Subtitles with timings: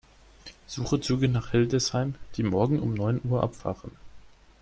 [0.65, 3.91] Suche Züge nach Hildesheim, die morgen um neun Uhr abfahren.